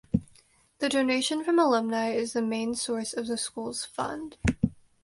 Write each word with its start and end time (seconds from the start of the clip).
The 0.79 0.89
donation 0.89 1.43
from 1.43 1.59
alumni 1.59 2.09
is 2.09 2.33
the 2.33 2.41
main 2.41 2.73
source 2.73 3.13
of 3.13 3.27
the 3.27 3.37
school’s 3.37 3.85
fund. 3.85 4.35